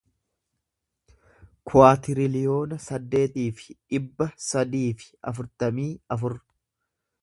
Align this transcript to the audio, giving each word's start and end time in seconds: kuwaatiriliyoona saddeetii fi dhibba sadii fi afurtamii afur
kuwaatiriliyoona 1.71 2.81
saddeetii 2.87 3.47
fi 3.61 3.77
dhibba 3.93 4.31
sadii 4.51 4.89
fi 5.05 5.11
afurtamii 5.35 5.91
afur 6.19 6.41